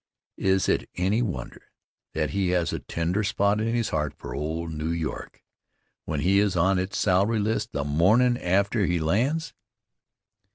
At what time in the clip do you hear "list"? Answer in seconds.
7.37-7.71